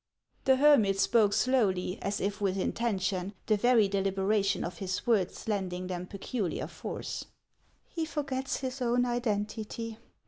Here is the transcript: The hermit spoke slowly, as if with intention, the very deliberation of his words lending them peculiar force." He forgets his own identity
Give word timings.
The 0.45 0.55
hermit 0.55 0.99
spoke 0.99 1.31
slowly, 1.31 1.99
as 2.01 2.19
if 2.19 2.41
with 2.41 2.57
intention, 2.57 3.33
the 3.45 3.55
very 3.55 3.87
deliberation 3.87 4.63
of 4.63 4.79
his 4.79 5.05
words 5.05 5.47
lending 5.47 5.85
them 5.85 6.07
peculiar 6.07 6.65
force." 6.65 7.25
He 7.95 8.05
forgets 8.05 8.61
his 8.61 8.81
own 8.81 9.05
identity 9.05 9.99